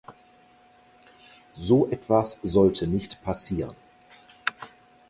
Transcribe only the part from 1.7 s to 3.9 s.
etwas sollte nicht passieren.